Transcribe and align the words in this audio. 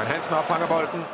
Johan 0.00 0.12
Hansen 0.12 0.34
opfanger 0.34 0.66
bolden. 0.66 1.04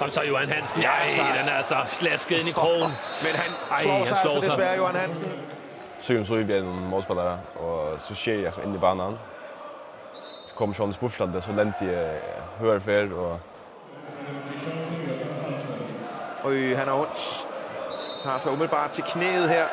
Kom 0.00 0.10
så 0.10 0.22
Johan 0.22 0.48
Hansen. 0.48 0.82
Ja, 0.82 0.90
Ej, 0.90 1.38
den 1.40 1.48
er 1.48 1.52
altså 1.52 1.76
slasket 1.86 2.38
ind 2.38 2.48
i 2.48 2.52
krogen. 2.52 2.92
Men 3.22 3.32
han 3.34 3.52
slår 3.82 3.92
Ej, 3.92 4.06
sig 4.06 4.16
han 4.16 4.22
slår 4.22 4.30
altså 4.30 4.40
sig. 4.40 4.50
desværre, 4.50 4.76
Johan 4.76 4.94
Hansen. 4.94 5.32
Søgen 6.00 6.26
så 6.26 6.34
vi 6.34 6.56
en 6.58 6.88
målspillere, 6.88 7.38
og 7.60 8.00
så 8.00 8.14
ser 8.14 8.34
jeg 8.34 8.54
som 8.54 8.62
ind 8.62 8.74
i 8.74 8.78
banen. 8.78 9.18
Så 10.48 10.54
kom 10.54 10.74
Sjøen 10.74 10.92
så 11.42 11.52
lente 11.52 11.84
jeg 11.84 12.10
hører 12.58 12.80
færd, 12.80 13.12
og... 13.12 13.40
Oj, 16.44 16.74
han 16.74 16.88
har 16.88 16.94
ondt. 16.94 17.46
Tager 18.22 18.38
sig 18.38 18.52
umiddelbart 18.52 18.90
til 18.90 19.04
knæet 19.04 19.48
her. 19.48 19.64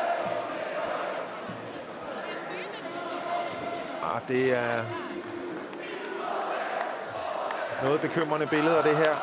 har, 4.16 4.22
det 4.28 4.44
er 4.64 4.84
noget 7.84 8.02
bekymrende 8.02 8.48
billeder, 8.48 8.82
det 8.84 8.98
her. 8.98 9.14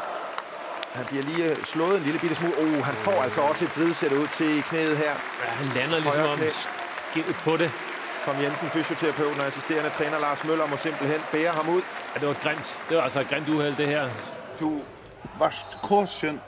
Han 0.99 1.05
bliver 1.07 1.25
lige 1.31 1.65
slået 1.65 1.97
en 1.99 2.03
lille 2.03 2.21
bitte 2.21 2.37
smule. 2.37 2.55
Oh, 2.59 2.85
han 2.91 2.95
får 2.95 3.19
altså 3.23 3.41
også 3.41 3.65
et 3.65 3.77
vridsæt 3.77 4.13
ud 4.13 4.27
til 4.27 4.63
knæet 4.63 4.97
her. 4.97 5.15
Ja, 5.43 5.49
han 5.61 5.67
lander 5.77 5.99
ligesom 5.99 6.29
om 6.35 6.39
skillet 7.11 7.37
på 7.47 7.57
det. 7.57 7.71
Tom 8.25 8.37
Jensen, 8.43 8.69
fysioterapeuten 8.69 9.41
og 9.41 9.47
assisterende 9.47 9.91
træner 9.91 10.19
Lars 10.21 10.45
Møller, 10.45 10.67
må 10.67 10.77
simpelthen 10.77 11.21
bære 11.33 11.53
ham 11.59 11.69
ud. 11.69 11.83
Ja, 12.15 12.21
det 12.21 12.29
var 12.29 12.35
grimt. 12.35 12.79
Det 12.89 12.97
var 12.97 13.03
altså 13.03 13.21
et 13.21 13.29
grimt 13.29 13.49
uheld, 13.49 13.77
det 13.77 13.87
her. 13.87 14.09
Du 14.61 14.81
varst 15.39 15.67
kursen 15.83 16.41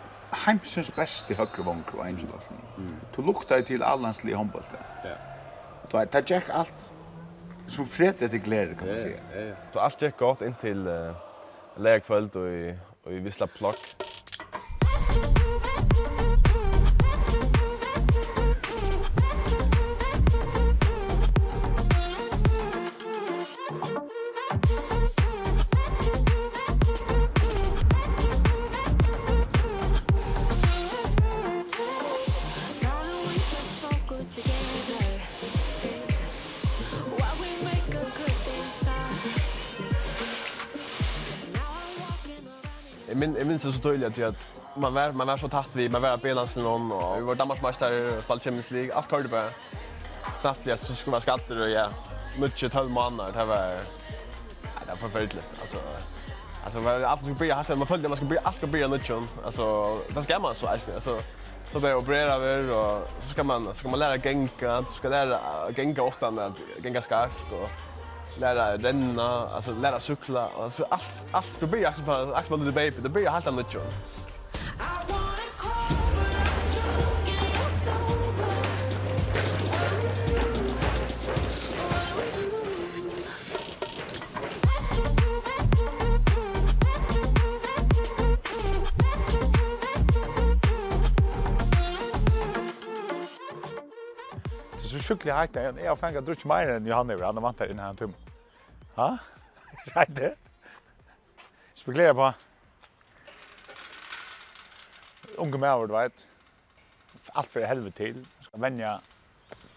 heimsens 0.46 0.90
beste 0.90 1.34
høgrevonk 1.34 1.94
og 1.94 2.08
Angelsen. 2.08 2.56
Mm. 2.76 2.96
Du 3.16 3.22
lukta 3.22 3.62
til 3.62 3.82
allanslige 3.86 4.36
håndbolt. 4.36 4.70
Ja. 5.04 5.08
Du 5.92 5.96
var, 5.96 6.04
det 6.04 6.24
gikk 6.24 6.50
alt 6.52 6.93
som 7.66 7.86
fredret 7.86 8.30
till 8.30 8.40
glädje 8.40 8.74
kan 8.74 8.88
man 8.88 8.98
säga. 8.98 9.56
Så 9.72 9.78
allt 9.78 10.02
gick 10.02 10.16
gott 10.16 10.42
in 10.42 10.54
till 10.60 10.86
uh, 10.88 11.12
lärkväll 11.76 12.28
och 12.34 12.48
i, 12.48 12.74
och 13.02 13.12
i 13.12 13.18
vissla 13.18 13.46
plock. 13.46 14.03
min 43.26 43.36
jag 43.38 43.46
minns 43.46 43.62
så 43.62 43.72
tydligt 43.72 44.18
att 44.18 44.36
man 44.76 44.94
var 44.94 45.12
man 45.12 45.26
var 45.26 45.36
så 45.36 45.48
tätt 45.48 45.76
vi 45.76 45.88
man 45.88 46.02
var 46.02 46.18
på 46.18 46.60
någon 46.60 46.92
och 46.92 47.18
vi 47.18 47.22
var 47.22 47.34
Danmarksmästare 47.34 48.16
och 48.16 48.22
spelade 48.24 48.44
Champions 48.44 48.70
League 48.70 48.94
allt 48.94 49.10
körde 49.10 49.28
bara 49.28 49.48
knappt 50.40 50.80
så 50.80 50.94
skulle 50.94 51.12
vara 51.12 51.20
skatter 51.20 51.60
och 51.60 51.70
ja 51.70 51.88
mycket 52.38 52.72
tolv 52.72 52.90
månader 52.90 53.32
det 53.32 53.44
var 53.44 53.56
nej 53.56 54.84
det 54.86 54.90
var 54.90 54.96
förfärligt 54.96 55.38
alltså 55.60 55.78
alltså 56.64 56.80
vad 56.80 57.02
allt 57.02 57.20
skulle 57.20 57.34
bli 57.34 57.50
hade 57.50 57.76
man 57.76 57.86
följde 57.86 58.08
man 58.08 58.16
skulle 58.16 58.28
bli 58.28 58.38
allt 58.42 58.56
ska 58.56 58.66
bli 58.66 58.88
nytt 58.88 59.10
alltså 59.44 59.98
det 60.14 60.22
ska 60.22 60.38
man 60.38 60.54
så 60.54 60.66
alltså 60.66 60.92
alltså 60.92 61.18
Så 61.72 61.80
börjar 61.80 61.96
operera 61.96 62.32
över 62.32 62.70
och 62.70 63.08
så 63.20 63.28
ska 63.28 63.44
man, 63.44 63.66
så 63.66 63.74
ska 63.74 63.88
man 63.88 63.98
lära 63.98 64.16
gänga, 64.16 64.80
du 64.80 64.94
ska 64.96 65.08
lära 65.08 65.38
gänga 65.76 66.02
ofta 66.02 66.28
åttan, 66.28 66.54
gänga 66.84 67.02
skarpt 67.02 67.52
och 67.52 67.70
lära 68.40 68.76
renna, 68.76 69.48
alltså 69.54 69.74
lära 69.74 70.00
cykla, 70.00 70.48
alltså 70.58 70.86
allt 70.88 71.12
allt 71.30 71.60
du 71.60 71.66
blir 71.66 71.86
alltså 71.86 72.02
bara 72.02 72.36
axla 72.36 72.56
lite 72.56 72.72
baby, 72.72 72.96
det 73.02 73.08
blir 73.08 73.28
helt 73.28 73.46
annat 73.46 73.74
jobb. 73.74 73.92
Det 94.84 94.90
så 94.90 95.00
sjuklig 95.00 95.32
heit. 95.32 95.54
Jeg 95.56 95.88
har 95.88 95.94
fengt 95.96 96.18
at 96.20 96.42
mer 96.44 96.74
enn 96.74 96.86
Johan 96.86 97.08
Iver. 97.10 97.24
Han 97.24 97.38
er 97.40 97.40
vant 97.40 97.60
her 97.62 97.70
innan 97.72 97.94
en 97.94 97.96
tum. 97.96 98.10
Ha? 98.98 99.06
Reit 99.96 100.12
det? 100.16 100.34
Spekulerer 101.74 102.12
på. 102.12 102.28
Unge 105.38 105.58
med 105.58 105.70
over, 105.70 105.86
du 105.86 105.96
vet. 105.96 106.26
Alt 107.34 107.48
for 107.48 107.64
helvete 107.64 107.96
til. 107.96 108.20
Skal 108.44 108.60
venja 108.60 108.92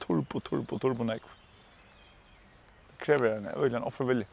turbo, 0.03 0.44
turbo, 0.44 0.78
turbo 0.78 1.07
nek. 1.07 1.23
Det 2.91 3.00
krever 3.06 3.38
en 3.38 3.50
øyelig 3.56 3.84
offervilje. 3.88 4.28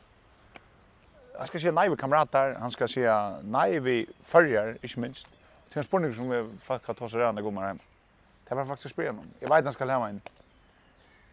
Han 1.38 1.46
skal 1.46 1.60
si 1.60 1.70
nei 1.70 1.88
vi 1.88 2.02
kamerater, 2.02 2.58
han 2.58 2.70
skal 2.74 2.90
si 2.90 3.06
nei 3.46 3.78
vi 3.78 4.00
følger, 4.26 4.74
ikke 4.82 5.06
minst. 5.06 5.30
Det 5.68 5.76
er 5.78 5.86
en 5.86 5.92
spørning 5.92 6.14
som 6.14 6.30
vi 6.30 6.42
faktisk 6.66 6.90
har 6.90 6.98
tatt 6.98 7.10
seg 7.10 7.22
rørende 7.22 7.42
god 7.46 7.60
med 7.62 7.70
hjemme. 7.70 7.92
Det 8.48 8.56
var 8.56 8.72
faktisk 8.74 8.90
spyrjan 8.90 9.22
om. 9.22 9.36
Jeg 9.40 9.50
vet 9.50 9.70
han 9.70 9.78
skal 9.78 9.94
hemma 9.94 10.10
inn. 10.10 10.24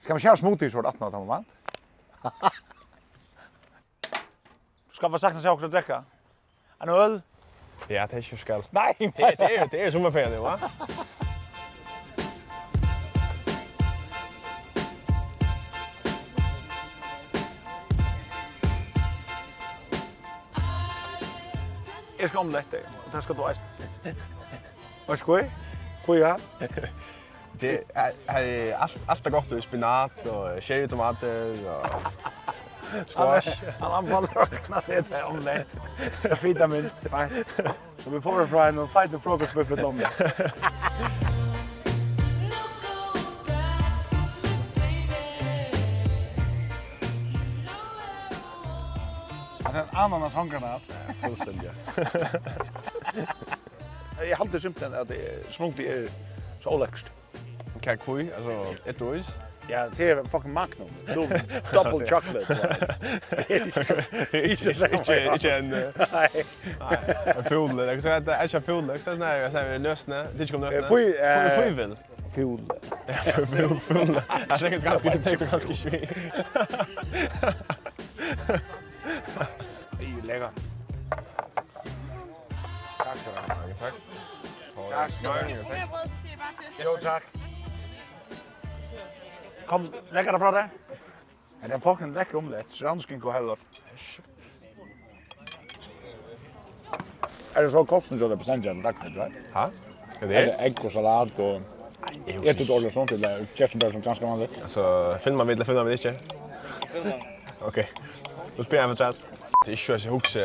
Ska 0.01 0.13
man 0.13 0.19
köra 0.19 0.35
smoothies 0.35 0.73
vart 0.73 0.85
18 0.85 1.11
tamma 1.11 1.25
vant? 1.25 1.47
Du 4.89 4.95
Ska 4.95 5.07
vi 5.07 5.19
sakna 5.19 5.39
sig 5.39 5.49
också 5.51 5.65
att 5.65 5.71
dricka? 5.71 6.03
En 6.79 6.89
öl? 6.89 7.21
Ja, 7.87 8.07
det 8.07 8.17
är 8.17 8.31
ju 8.31 8.37
skall. 8.37 8.63
Nej, 8.69 8.95
det 8.99 9.23
är 9.23 9.67
det 9.71 9.85
är 9.85 9.91
sommarferie 9.91 10.29
nu, 10.29 10.37
va? 10.37 10.59
Jeg 22.19 22.29
skal 22.29 22.39
omlette, 22.39 22.77
og 23.05 23.11
det 23.13 23.23
skal 23.23 23.35
du 23.35 23.41
eist. 23.47 23.63
Hva 25.05 25.13
er 25.13 25.17
skoj? 25.17 25.51
Hvor 26.05 26.15
er 26.15 26.37
det 27.61 27.83
är 28.25 28.73
allt 28.73 28.99
allt 29.05 29.27
är 29.27 29.29
gott 29.29 29.51
och 29.51 29.63
spinat 29.63 30.27
och 30.27 30.63
cherry 30.63 30.87
tomater 30.87 31.55
och 31.67 31.87
squash. 33.07 33.63
Han 33.79 33.91
anfaller 33.91 34.37
och 34.37 34.49
knallar 34.49 34.83
det 34.87 35.09
där 35.09 35.23
om 35.23 35.43
det. 35.43 35.65
Jag 36.23 36.37
fint 36.37 36.69
minst. 36.69 36.95
Så 37.97 38.09
vi 38.09 38.21
får 38.21 38.39
det 38.39 38.67
en 38.67 38.87
fight 38.87 39.13
och 39.13 39.23
frukostbuffet 39.23 39.83
om 39.83 39.97
det. 40.17 40.51
är 49.73 49.79
en 49.79 49.87
ananas 49.91 50.33
handgranat. 50.33 50.83
Fullständigt. 51.21 51.71
Jag 54.29 54.37
hade 54.37 54.59
symptomen 54.59 55.01
att 55.01 55.07
det 55.07 55.53
smunkte 55.53 55.83
är 55.83 56.07
så 56.63 56.77
läckst 56.77 57.05
kan 57.83 57.97
kui, 57.97 58.29
altså 58.35 58.75
et 58.85 58.99
døys. 58.99 59.35
Ja, 59.69 59.85
det 59.97 60.09
er 60.09 60.23
fucking 60.23 60.53
Magnum. 60.53 60.89
Double 61.73 62.07
chocolate. 62.07 62.57
Inte 64.33 64.69
inte 64.91 65.33
ikke 65.33 65.57
en 65.57 65.65
Nei. 65.69 66.27
En 67.37 67.43
full, 67.43 67.77
det 67.77 67.89
er 67.89 67.99
säga 67.99 68.15
er 68.27 68.49
jag 68.53 68.63
full, 68.63 68.87
det 68.87 68.93
er 68.93 68.97
säga 68.97 69.25
her, 69.25 69.49
sånn 69.49 69.61
her 69.61 69.77
løsne. 69.77 70.23
Det 70.33 70.41
ikke 70.41 70.57
kom 70.57 70.65
løsne. 70.65 70.87
Fui, 70.87 71.13
fui 71.55 71.75
väl. 71.77 71.97
Full. 72.31 72.59
Ja, 73.07 73.15
full, 73.45 73.79
full. 73.79 74.15
Jeg 74.49 74.59
tenker 74.59 74.79
ganska 74.79 75.13
ikke 75.13 75.23
tenkt 75.23 75.51
ganska 75.51 75.73
svi. 75.73 75.89
Det 79.99 80.07
er 80.07 80.25
lekker. 80.25 80.49
Takk 82.97 83.17
skal 83.17 83.31
du 83.31 83.37
ha. 83.37 83.45
Takk. 83.79 83.93
Takk 84.91 85.11
skal 85.11 85.29
du 85.29 85.33
ha. 85.33 86.05
Jo, 86.83 86.97
takk. 87.03 87.40
Kom, 89.71 89.87
lägga 90.11 90.31
det 90.31 90.39
fra 90.39 90.49
deg. 90.51 90.71
Ja, 91.61 91.67
det 91.67 91.75
en 91.77 91.81
fucking 91.81 92.09
lekker 92.11 92.35
omelett? 92.41 92.73
Ransken 92.83 93.19
gå 93.23 93.31
heller. 93.31 93.59
Er 97.55 97.63
det 97.63 97.69
så 97.71 97.83
kosten 97.87 98.19
som 98.19 98.33
det 98.33 98.37
på 98.41 98.47
sendt 98.49 98.65
gjennom 98.67 98.83
lagt 98.83 99.05
right? 99.15 99.37
Hæ? 99.53 99.69
Er 100.19 100.27
det? 100.27 100.35
Er 100.35 100.49
det 100.49 100.55
egg 100.65 100.81
og 100.83 100.91
salat 100.91 101.39
og... 101.39 101.61
Ett 102.27 102.59
tror 102.67 102.83
det 102.83 102.91
sånt, 102.91 103.13
eller 103.15 103.37
er 103.37 103.45
kjersenbær 103.55 103.95
som 103.95 104.03
ganske 104.03 104.25
vanlig. 104.25 104.49
Alltså, 104.61 104.83
filmer 105.23 105.47
man 105.47 105.61
det, 105.61 105.67
filmer 105.69 105.87
vi 105.87 105.95
det 105.95 105.99
ikke? 106.01 106.35
Filmer. 106.91 107.23
Ok. 107.69 107.79
Nå 108.57 108.65
spyr 108.67 108.79
jeg 108.81 108.89
en. 108.89 108.97
Det 108.97 109.71
är 109.71 109.77
ikke 109.77 109.99
så 109.99 110.09
hukse, 110.09 110.43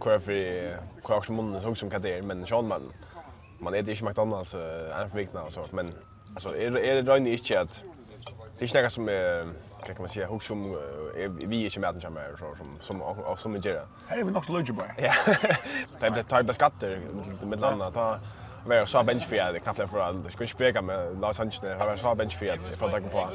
kvar 0.00 0.18
för 0.18 0.78
kvar 1.04 1.16
också 1.16 1.32
munnen 1.32 1.60
så 1.60 1.74
som 1.74 1.90
hukse 1.90 2.22
men 2.22 2.46
sånn 2.46 2.68
man, 2.68 2.86
man 3.58 3.74
äter 3.74 3.90
inte 3.90 4.04
McDonalds 4.04 4.54
en 4.54 5.10
för 5.10 5.16
vikna 5.16 5.42
och 5.42 5.52
så 5.52 5.66
men 5.72 5.92
altså, 6.34 6.54
är 6.56 6.70
det 6.70 7.02
då 7.02 7.16
inte 7.16 7.60
att 7.60 7.82
Det 8.58 8.64
är 8.64 8.68
snäga 8.68 8.90
som 8.90 9.08
är 9.08 9.48
kan 9.86 9.96
man 9.98 10.08
säga 10.08 10.26
hooks 10.26 10.46
som 10.46 10.78
vi 11.30 11.60
är 11.60 11.64
inte 11.64 11.80
med 11.80 12.02
som 12.02 12.18
så 12.38 12.56
som 12.80 13.02
som 13.02 13.36
som 13.36 13.52
vi 13.52 13.58
gör. 13.58 13.86
Här 14.08 14.18
är 14.18 14.24
vi 14.24 14.30
nog 14.30 14.44
så 14.44 14.52
lugnt 14.52 14.70
bara. 14.70 14.90
Ja. 14.98 15.12
Det 16.00 16.06
är 16.06 16.22
typ 16.22 16.46
det 16.46 16.54
skatter 16.54 17.00
med 17.42 17.60
landa 17.60 17.90
ta 17.90 18.18
var 18.66 18.86
så 18.86 19.02
bench 19.02 19.26
för 19.28 19.52
det 19.52 19.60
knappt 19.60 19.90
för 19.90 20.00
att 20.00 20.32
skulle 20.32 20.48
spela 20.48 20.82
med 20.82 21.20
Los 21.20 21.40
Angeles 21.40 21.80
har 21.80 21.86
var 21.86 21.96
så 21.96 22.14
bench 22.14 22.38
för 22.38 22.48
att 22.48 22.78
få 22.78 22.88
tag 22.88 23.12
på. 23.12 23.28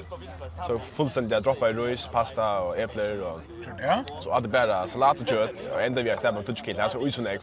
Så 0.67 0.79
fullständigt 0.79 1.43
droppa 1.43 1.73
rös, 1.73 2.07
pasta 2.07 2.61
och 2.61 2.77
äpplen 2.77 3.23
och 3.23 3.41
ja. 3.81 4.03
Så 4.19 4.31
hade 4.31 4.47
bara 4.47 4.87
salat 4.87 5.21
och 5.21 5.27
kött 5.27 5.51
och 5.73 5.81
ända 5.81 6.01
vi 6.01 6.09
har 6.09 6.17
stämt 6.17 6.45
touch 6.45 6.65
kit 6.65 6.79
alltså 6.79 6.99
utan 6.99 7.27
ägg. 7.27 7.39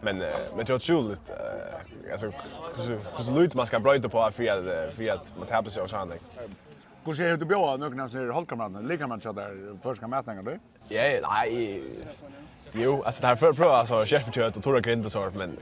Men 0.00 0.18
men 0.56 0.64
det 0.66 0.70
är 0.70 0.90
eh 1.30 2.12
alltså 2.12 2.32
hur 3.16 3.24
så 3.24 3.32
lut 3.32 3.54
man 3.54 3.66
ska 3.66 3.80
bröta 3.80 4.08
på 4.08 4.30
för 4.30 4.48
att 4.48 4.94
för 4.94 5.08
att 5.10 5.32
man 5.38 5.46
tappar 5.46 5.70
sig 5.70 5.82
och 5.82 5.90
sånt. 5.90 6.12
Hur 7.08 7.14
ser 7.14 7.36
du 7.36 7.46
på 7.46 7.76
nu 7.76 7.88
när 7.88 8.08
ser 8.08 8.28
hållkamraterna? 8.28 8.80
Lika 8.80 9.06
man 9.06 9.20
chatta 9.20 9.46
första 9.82 10.06
mätningen 10.06 10.44
då? 10.44 10.50
Ja, 10.88 11.02
nej. 11.30 11.82
Jo, 12.72 13.02
alltså 13.02 13.20
det 13.20 13.26
här 13.26 13.36
för 13.36 13.52
prova 13.52 13.76
alltså 13.76 14.04
chef 14.06 14.24
på 14.24 14.32
kött 14.32 14.56
och 14.56 14.62
torra 14.62 14.80
grind 14.80 15.04
och 15.04 15.12
så 15.12 15.30
men 15.34 15.56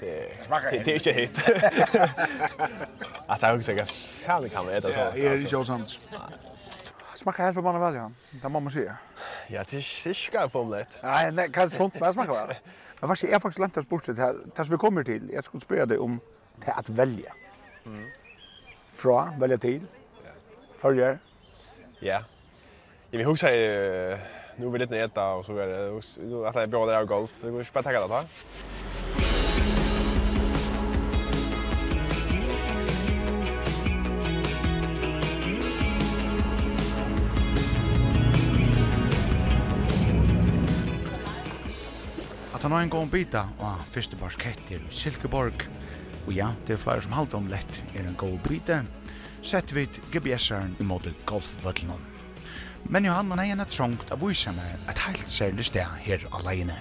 det 0.00 0.46
det 0.70 0.84
det 0.84 0.90
är 0.90 0.94
inte 0.94 1.12
hit. 1.12 1.50
Alltså 3.26 3.46
jag 3.46 3.56
också 3.56 3.72
jag 3.72 3.88
kan 4.24 4.48
kan 4.48 4.66
det 4.66 4.92
så. 4.92 4.98
Ja, 4.98 5.10
det 5.14 5.26
är 5.26 5.36
ju 5.36 5.64
sånt. 5.64 6.00
Smakar 7.16 7.44
helt 7.44 7.54
förbannat 7.54 7.82
väl 7.82 7.94
ja. 7.94 8.10
Det 8.42 8.48
måste 8.48 8.62
man 8.62 8.72
säga. 8.72 8.96
Ja, 9.48 9.64
det 9.70 9.76
är 9.76 9.80
det 10.42 10.50
ska. 10.50 10.98
Nej, 11.02 11.32
nej, 11.32 11.52
kan 11.52 11.70
sånt 11.70 12.00
men 12.00 12.12
smaka 12.12 12.32
väl. 12.32 12.54
Men 13.00 13.08
vad 13.08 13.18
ska 13.18 13.30
jag 13.30 13.42
faktiskt 13.42 13.58
lämna 13.58 13.82
bort 13.88 14.06
det 14.06 14.14
här? 14.14 14.36
Tas 14.54 14.68
vi 14.68 14.76
kommer 14.76 15.04
till. 15.04 15.30
Jag 15.32 15.44
skulle 15.44 15.60
spela 15.60 15.86
dig 15.86 15.98
om 15.98 16.20
det 16.64 16.72
att 16.72 16.88
välja. 16.88 17.32
Mm. 17.86 18.04
Fra, 18.94 19.32
välja 19.38 19.58
till. 19.58 19.80
Følger? 20.78 21.16
Ja. 22.02 22.18
Jag 23.12 23.18
vill 23.18 23.26
huxa 23.26 23.48
øh, 23.52 24.18
nu 24.58 24.70
vill 24.70 24.80
det 24.80 24.90
lidt 24.90 24.90
nede 24.90 25.22
og 25.22 25.44
så 25.44 25.52
er 25.52 25.66
det, 25.66 26.18
nu 26.18 26.46
att 26.46 26.54
jag 26.54 26.70
bjørn 26.70 26.88
der 26.88 27.04
golf. 27.04 27.30
Det 27.42 27.50
går 27.50 27.60
ikke 27.60 27.72
bare 27.72 27.82
takke 27.82 28.00
dig, 28.00 28.08
da. 28.08 28.16
At 42.54 42.62
han 42.62 42.72
har 42.72 42.82
en 42.82 42.90
gång 42.90 43.10
bita 43.10 43.44
av 43.60 43.84
første 43.90 44.16
barskett 44.16 44.70
i 44.70 44.78
Silkeborg. 44.90 45.68
Og 46.26 46.32
ja, 46.34 46.48
det 46.66 46.72
er 46.72 46.76
flere 46.82 47.02
som 47.02 47.12
halter 47.12 47.38
om 47.38 47.46
lett 47.46 47.84
er 47.94 48.02
en 48.02 48.18
god 48.18 48.38
bita, 48.48 48.82
sett 49.42 49.72
vi 49.72 49.88
GPS-eren 50.12 50.76
i 50.80 50.84
måte 50.84 51.14
golfvødlen. 51.26 51.98
Men 52.84 53.04
Johan 53.04 53.30
han 53.30 53.38
er 53.38 53.50
gjerne 53.50 53.66
trångt 53.68 54.10
av 54.12 54.22
vise 54.22 54.52
meg 54.56 54.88
et 54.88 55.02
helt 55.06 55.28
særlig 55.28 55.64
sted 55.68 55.84
her 56.04 56.24
alene. 56.38 56.78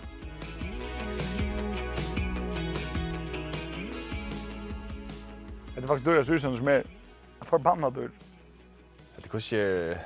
Det 5.75 5.83
er 5.83 5.87
faktisk 5.87 6.05
døra 6.05 6.23
susen 6.23 6.57
som 6.57 6.67
er 6.67 6.81
forbannet 7.45 7.95
dør. 7.95 8.09
Det 9.17 9.29
koster... 9.29 9.97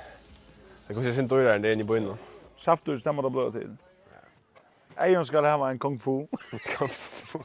Det 0.87 0.95
koster 0.95 1.13
sin 1.15 1.27
døra 1.31 1.55
enn 1.55 1.63
det 1.63 1.71
enn 1.71 1.85
i 1.85 1.87
bøyna. 1.87 2.17
Saftur 2.59 2.97
stemmer 2.99 3.23
det 3.23 3.31
bløy 3.31 3.51
til. 3.55 3.71
Eion 5.01 5.25
skal 5.25 5.45
hava 5.47 5.71
en 5.71 5.79
kung 5.79 6.01
fu. 6.01 6.27
Kung 6.75 6.89
fu. 6.91 7.39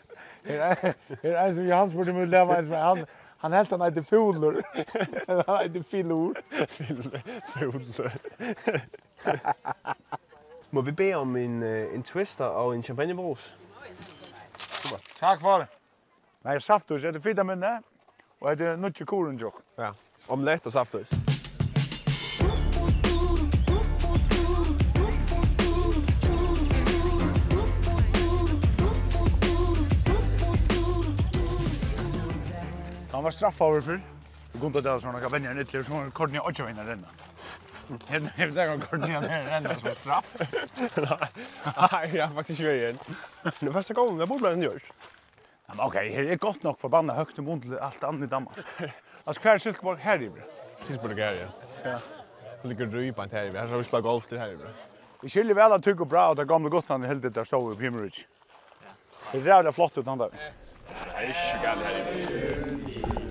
Her 0.44 0.94
er 1.22 1.46
en 1.46 1.54
som 1.54 1.64
Johan 1.64 1.90
spurte 1.90 2.12
mig 2.12 2.28
leva 2.28 2.58
en 2.58 2.70
som 2.70 2.74
han 2.74 3.04
han 3.40 3.52
helt 3.52 3.70
han 3.70 3.80
heter 3.80 4.02
Fjolor. 4.02 4.62
Han 5.46 5.62
heter 5.62 5.82
Filor. 5.82 6.34
Må 10.70 10.80
vi 10.80 10.92
be 10.92 11.14
om 11.14 11.36
en, 11.36 11.62
en 11.62 12.02
twister 12.02 12.44
og 12.44 12.74
en 12.74 12.82
champagnebrus? 12.82 13.54
Takk 15.16 15.40
for 15.40 15.58
det. 15.58 15.66
Nei, 16.44 16.58
saftus, 16.60 17.04
er 17.04 17.10
det 17.16 17.22
fint 17.22 17.46
med? 17.46 17.64
Og 18.40 18.50
er 18.50 18.54
det 18.54 18.78
nødt 18.78 18.96
til 18.96 19.06
koren, 19.06 19.36
Jok? 19.36 19.62
Ja, 19.78 19.88
omelett 20.28 20.66
og 20.66 20.72
saftus. 20.72 21.29
Han 33.20 33.24
var 33.24 33.30
straffa 33.30 33.64
over 33.64 33.80
för. 33.80 34.00
Det 34.52 34.58
går 34.58 34.66
inte 34.66 34.80
där 34.80 34.98
såna 34.98 35.20
kan 35.20 35.30
vänja 35.30 35.52
nytt 35.52 35.72
liv 35.72 35.82
som 35.82 36.10
Courtney 36.10 36.40
och 36.40 36.58
Joanna 36.58 36.82
renna. 36.82 37.08
Helt 38.08 38.28
helt 38.30 38.54
där 38.54 38.76
går 38.76 38.78
Courtney 38.78 39.16
och 39.16 39.22
renna 39.22 39.74
som 39.74 39.90
straff. 39.90 40.36
Nej, 41.92 42.16
jag 42.16 42.34
faktiskt 42.34 42.60
gör 42.60 42.74
igen. 42.74 42.98
Det 43.60 43.72
första 43.72 43.94
gången 43.94 44.18
jag 44.18 44.28
bodde 44.28 44.50
den 44.50 44.62
görs. 44.62 44.82
Ja, 45.66 45.74
men 45.74 45.86
okej, 45.86 46.12
her 46.12 46.22
er 46.22 46.36
godt 46.36 46.62
nok 46.62 46.64
nog 46.64 46.80
förbannat 46.80 47.16
högt 47.16 47.38
och 47.38 47.44
mont 47.44 47.64
allt 47.80 48.04
annat 48.04 48.22
i 48.22 48.26
Danmark. 48.26 48.56
Alltså 49.24 49.42
kvar 49.42 49.58
Silkeborg 49.58 50.00
her 50.00 50.22
i. 50.22 50.30
Silkeborg 50.82 51.20
här 51.20 51.32
ja. 51.32 51.46
Ja. 51.84 51.98
Det 52.62 52.68
ligger 52.68 52.86
dryp 52.86 53.16
på 53.16 53.22
här. 53.22 53.52
Här 53.54 53.66
har 53.66 53.78
vi 53.78 53.84
spelat 53.84 54.04
golf 54.04 54.26
till 54.26 54.38
här 54.38 54.48
i. 54.48 54.56
Vi 55.22 55.28
skiljer 55.28 55.54
väl 55.54 55.72
att 55.72 55.84
tycka 55.84 56.04
bra 56.04 56.28
og 56.28 56.36
det 56.36 56.44
gamle 56.44 56.70
Gotland 56.70 57.04
helt 57.04 57.22
heldig 57.22 57.34
der 57.34 57.44
stod 57.44 57.74
i 57.74 57.76
Premier 57.76 58.10
Det 59.32 59.40
er 59.40 59.54
rævlig 59.54 59.74
flott 59.74 59.98
ut 59.98 60.06
han 60.06 60.18
der. 60.18 60.28
Det 60.30 61.16
är 61.16 61.26
ju 61.26 61.34
så 61.34 61.56
galet 61.62 61.84
här 61.84 62.74
i. 62.74 62.79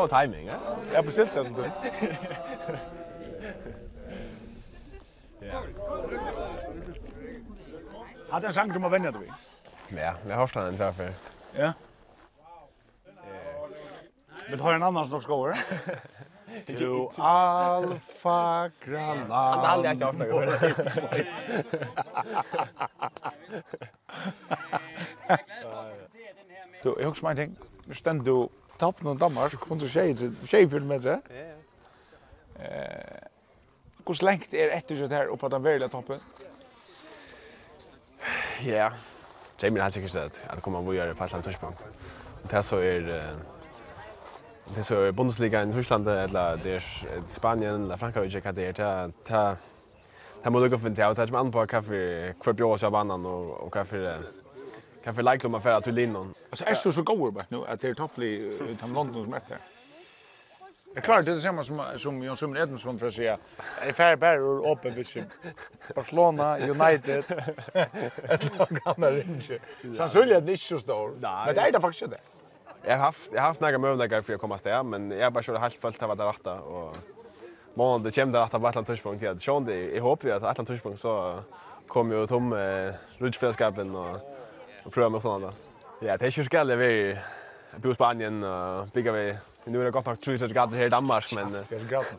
God 0.00 0.08
timing, 0.08 0.46
ja? 0.46 0.54
Jeg 0.94 1.04
bestilte 1.04 1.40
den, 1.44 1.54
du. 1.54 1.64
Hadde 8.32 8.46
en 8.46 8.52
sang 8.52 8.74
du 8.74 8.78
må 8.78 8.88
vende, 8.88 9.12
du? 9.12 9.22
Ja, 9.92 10.12
jeg 10.26 10.34
har 10.34 10.38
hørt 10.38 10.54
den 10.54 10.62
en 10.62 10.78
dag. 10.78 10.94
Ja? 11.56 11.72
Vil 14.48 14.58
du 14.58 14.64
ha 14.64 14.74
en 14.74 14.82
annan 14.82 15.04
som 15.04 15.10
dere 15.10 15.22
skal 15.22 15.34
over? 15.34 15.52
Du 16.78 17.10
alfa 17.18 18.68
gran. 18.84 19.18
Han 19.18 19.30
har 19.30 19.66
aldrig 19.66 19.88
haft 19.90 20.18
något. 20.18 20.48
Du, 26.82 26.96
jag 26.98 27.08
husar 27.08 27.28
mig 27.28 27.36
ting. 27.36 27.56
Nu 27.84 27.94
ständ 27.94 28.24
du 28.24 28.48
tappen 28.80 29.12
av 29.12 29.20
Danmark, 29.20 29.54
kom 29.60 29.78
til 29.80 29.92
tjejfyrt 29.92 30.86
med 30.88 31.04
seg. 31.04 31.30
Hvor 34.00 34.24
lengt 34.26 34.56
er 34.56 34.72
etter 34.74 34.98
seg 34.98 35.12
her 35.14 35.30
oppe 35.30 35.44
på 35.44 35.52
den 35.54 35.64
verilige 35.64 35.92
toppen? 35.92 36.18
Ja, 38.66 38.90
det 39.60 39.68
er 39.68 39.72
min 39.72 39.82
helt 39.84 39.94
sikkert 39.94 40.12
sted 40.12 40.42
at 40.50 40.60
kommer 40.64 40.84
å 40.84 40.96
gjøre 40.96 41.14
på 41.14 41.24
et 41.24 41.30
eller 41.30 41.38
annet 41.38 41.48
tidspunkt. 41.52 41.80
Det 42.50 42.64
så 42.66 42.82
er... 42.84 43.00
Det 44.70 44.84
så 44.86 45.00
er 45.02 45.14
Bundesliga 45.16 45.64
i 45.66 45.72
Tyskland, 45.74 46.06
eller 46.06 46.60
det 46.62 46.76
er 46.78 46.84
Spanien, 47.34 47.88
eller 47.88 47.98
Frankrike, 47.98 48.38
hva 48.44 48.52
det 48.54 48.68
er. 48.68 48.76
Det 49.26 49.34
er... 49.34 49.56
Det 50.40 50.52
må 50.52 50.60
du 50.62 50.68
gå 50.70 50.78
finne 50.80 50.94
til, 50.96 51.04
og 51.04 51.16
det 51.16 51.24
er 51.24 51.32
som 51.32 51.40
andre 51.40 51.52
på 51.52 51.64
hva 51.66 51.80
for 52.44 52.56
bjør 52.56 52.76
oss 52.76 52.84
av 52.86 52.94
vannan, 52.94 53.26
og 53.26 53.66
hva 53.74 53.82
for 53.88 54.00
kan 55.04 55.14
för 55.14 55.22
like 55.22 55.48
dem 55.48 55.62
för 55.62 55.80
till 55.80 55.94
Lindon. 55.94 56.34
Alltså 56.50 56.64
är 56.64 56.74
så 56.74 56.92
så 56.92 57.02
går 57.02 57.30
bara 57.30 57.44
nu 57.48 57.66
att 57.66 57.80
det 57.80 57.88
är 57.88 57.94
toffli 57.94 58.58
utan 58.68 58.92
London 58.92 59.24
som 59.24 59.34
är 59.34 59.40
där. 59.48 59.58
Det 60.94 61.00
klart 61.00 61.24
det 61.24 61.32
är 61.32 61.36
samma 61.36 61.64
som 61.64 61.82
som 61.96 62.22
Jon 62.22 62.36
Summer 62.36 62.60
Edensson 62.60 62.98
för 62.98 63.10
sig. 63.10 63.26
Är 63.26 63.92
fair 63.92 64.16
bearer 64.16 64.40
och 64.40 64.70
open 64.70 64.94
vision. 64.94 65.24
Barcelona 65.94 66.58
United. 66.58 67.24
Ett 68.22 68.58
lag 68.58 68.68
gamla 68.68 69.10
ringe. 69.10 69.58
Så 69.96 70.08
så 70.08 70.20
är 70.20 70.26
det 70.26 70.36
inte 70.38 70.56
så 70.56 70.78
stor. 70.78 71.10
Men 71.20 71.54
det 71.54 71.60
är 71.60 71.72
det 71.72 71.80
faktiskt 71.80 72.10
det. 72.10 72.20
Jag 72.82 72.96
har 72.96 73.04
haft 73.04 73.28
jag 73.32 73.40
har 73.40 73.48
haft 73.48 73.60
några 73.60 73.78
möjligheter 73.78 74.22
för 74.22 74.34
att 74.34 74.40
komma 74.40 74.58
stä 74.58 74.82
men 74.82 75.10
jag 75.10 75.32
bara 75.32 75.42
körde 75.42 75.58
helt 75.58 75.74
fullt 75.74 76.02
av 76.02 76.16
det 76.16 76.24
rätta 76.24 76.54
och 76.54 76.96
Mån 77.74 78.02
det 78.02 78.14
kommer 78.14 78.38
att 78.38 78.52
vara 78.52 78.68
Atlant 78.68 78.86
Tushpunkt 78.86 79.20
till. 79.20 79.40
Sean, 79.40 79.64
det 79.64 79.96
i 79.96 79.98
hoppas 79.98 80.30
att 80.30 80.42
Atlant 80.42 80.68
Tushpunkt 80.68 81.00
så 81.00 81.38
kommer 81.86 82.16
ju 82.16 82.26
tom 82.26 82.52
eh, 82.52 82.94
rutschfällskapen 83.18 83.96
och 83.96 84.39
och 84.84 84.92
pröva 84.92 85.08
med 85.08 85.22
sådana. 85.22 85.52
Ja, 86.00 86.16
det 86.16 86.26
är 86.26 86.38
ju 86.38 86.44
skalligt 86.44 86.78
vi 86.78 87.18
på 87.82 87.94
Spanien 87.94 88.44
och 88.44 88.86
bygga 88.86 89.12
vi. 89.12 89.36
Nu 89.64 89.80
är 89.80 89.84
det 89.84 89.90
gott 89.90 90.08
att 90.08 90.20
tro 90.20 90.36
grader 90.36 90.76
här 90.76 90.84
i 90.84 90.88
Danmark, 90.88 91.34
men... 91.34 91.52
Det 91.52 91.72
är 91.72 91.88
grader. 91.88 92.12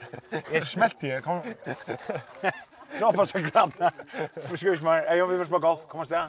Jag 0.52 0.68
smälte 0.68 1.08
ju, 1.08 1.22
kom... 1.22 1.40
Droppa 3.00 3.26
så 3.26 3.40
grader. 3.40 3.92
Förskuts 4.48 4.84
mig, 4.84 5.18
jag 5.18 5.28
vill 5.28 5.46
spela 5.46 5.60
golf, 5.60 5.80
kom 5.88 6.00
och 6.00 6.06
ställa. 6.06 6.28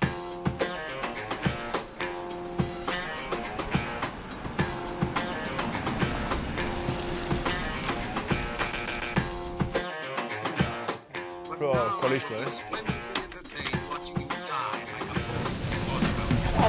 Bra, 11.59 11.75
kolla 12.01 12.15
lyssnare. 12.15 12.92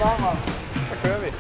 bra 0.04 0.18
man. 0.20 0.38
Då 0.74 1.08
kör 1.08 1.20
vi. 1.20 1.32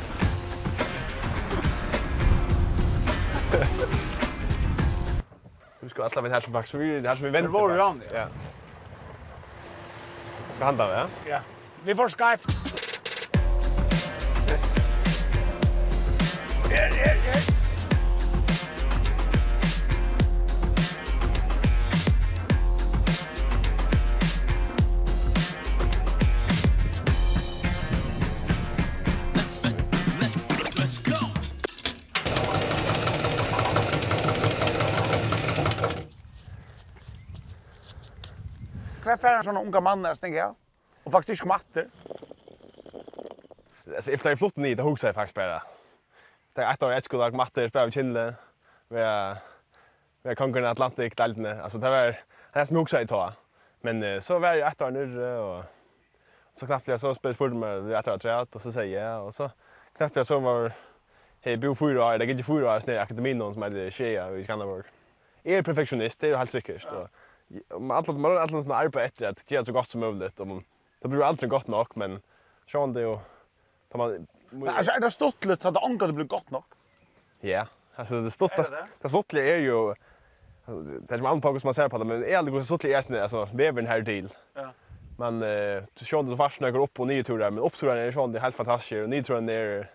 Du 5.81 5.89
ska 5.89 6.03
alla 6.03 6.21
vid 6.21 6.31
här 6.31 6.41
som 6.41 6.53
faktiskt 6.53 6.75
vi 6.75 6.99
det 6.99 7.09
här 7.09 7.15
som 7.15 7.25
vi 7.25 7.31
väntar. 7.31 7.47
Det 7.47 7.53
var 7.53 7.75
ju 7.75 7.81
han. 7.81 8.01
Ja. 8.13 8.25
Behandlar 10.59 10.87
vi, 10.87 10.93
ja? 10.93 11.07
Ja. 11.29 11.39
Vi 11.83 11.95
får 11.95 12.09
skype. 12.09 12.82
færre 39.23 39.41
en 39.41 39.47
sånn 39.47 39.61
unga 39.61 39.81
mann 39.83 40.05
her, 40.05 40.19
tänker 40.19 40.37
jag. 40.37 40.55
Och 41.03 41.11
faktiskt 41.11 41.37
ikke 41.37 41.47
kom 41.47 41.55
atter. 41.55 41.87
Alltså, 43.95 44.11
efter 44.11 44.29
jag 44.29 44.39
flott 44.39 44.57
ni, 44.57 44.75
det 44.75 44.83
hugsar 44.83 45.07
jag 45.11 45.15
faktiskt 45.15 45.35
bara. 45.35 45.61
Det 46.53 46.61
är 46.61 46.73
ett 46.73 46.83
år 46.83 46.91
ett 46.93 47.03
skulle 47.03 47.23
jag 47.23 47.33
matte 47.33 47.69
spela 47.69 47.85
med 47.85 47.93
Kinle. 47.93 48.33
Vi 48.89 48.99
är 48.99 49.37
vi 50.23 50.29
är 50.29 50.35
konkurrenter 50.35 50.71
Atlantic 50.71 51.13
deltne. 51.15 51.61
Alltså 51.61 51.77
det 51.77 51.89
var 51.89 52.19
det 52.53 52.65
som 52.65 52.77
hugsar 52.77 52.99
jag 52.99 53.09
ta. 53.09 53.33
Men 53.81 54.21
så 54.21 54.39
var 54.39 54.53
jag 54.53 54.67
ett 54.67 54.81
år 54.81 54.91
nu 54.91 55.37
och 55.37 55.63
så 56.53 56.65
knappt 56.65 56.87
jag 56.87 56.99
så 56.99 57.15
spelade 57.15 57.35
sport 57.35 57.53
med 57.53 57.91
ett 57.91 58.07
år 58.07 58.17
träet 58.17 58.55
och 58.55 58.61
så 58.61 58.71
säger 58.71 59.09
jag 59.09 59.25
och 59.25 59.33
så 59.33 59.51
knappt 59.97 60.15
jag 60.15 60.27
så 60.27 60.39
var 60.39 60.71
hej 61.41 61.57
bo 61.57 61.75
fyra 61.75 62.05
år, 62.05 62.17
det 62.17 62.25
gick 62.25 62.37
ju 62.37 62.43
fyra 62.43 62.75
år 62.75 62.79
snär 62.79 62.97
akademin 62.97 63.37
någon 63.37 63.53
som 63.53 63.63
heter 63.63 63.89
tjejer 63.89 64.37
i 64.37 64.43
Skanderborg. 64.43 64.83
Är 65.43 65.61
perfektionist, 65.61 66.19
det 66.19 66.29
är 66.29 66.37
helt 66.37 66.51
säkert. 66.51 66.87
Ja 66.91 67.07
man 67.79 67.97
alltid 67.97 68.15
man 68.15 68.37
alltid 68.37 68.63
såna 68.63 68.75
arbete 68.75 69.05
efter 69.05 69.27
att 69.27 69.51
göra 69.51 69.65
så 69.65 69.73
gott 69.73 69.89
som 69.89 70.01
möjligt 70.01 70.39
och 70.39 70.47
det 70.99 71.07
blir 71.07 71.23
aldrig 71.23 71.49
gott 71.49 71.67
nog 71.67 71.87
men 71.93 72.21
sjön 72.67 72.93
det 72.93 73.01
ju 73.01 73.17
tar 73.91 73.97
man 73.97 74.27
Men 74.49 74.69
alltså 74.69 74.91
är 74.91 74.99
det 74.99 75.11
stort 75.11 75.45
lite 75.45 75.67
att 75.67 75.83
angår 75.83 76.07
det 76.07 76.13
blir 76.13 76.25
gott 76.25 76.51
nog. 76.51 76.63
Ja, 77.39 77.67
alltså 77.95 78.21
det 78.21 78.31
stort 78.31 78.51
det 79.01 79.09
stort 79.09 79.33
är 79.33 79.57
ju 79.57 79.93
det 81.07 81.15
är 81.15 81.21
man 81.21 81.41
på 81.41 81.59
som 81.59 81.67
man 81.67 81.73
ser 81.73 81.89
på 81.89 81.97
det 81.97 82.05
men 82.05 82.23
är 82.23 82.43
det 82.43 82.51
går 82.51 82.59
så 82.59 82.65
stort 82.65 82.85
är 82.85 83.01
snö 83.01 83.21
alltså 83.21 83.49
väven 83.53 83.87
här 83.87 84.01
till. 84.01 84.29
Ja. 84.53 84.69
Men 85.17 85.43
eh 85.43 85.83
så 85.95 86.05
sjön 86.05 86.29
det 86.29 86.37
fast 86.37 86.59
när 86.59 86.71
går 86.71 86.83
upp 86.83 86.99
och 86.99 87.07
ner 87.07 87.23
turer 87.23 87.39
där 87.39 87.51
men 87.51 87.63
uppturen 87.63 87.97
är 87.97 88.11
sån 88.11 88.31
det 88.31 88.39
helt 88.39 88.55
fantastiskt 88.55 89.03
och 89.03 89.09
ner 89.09 89.23
turen 89.23 89.49
är 89.49 89.89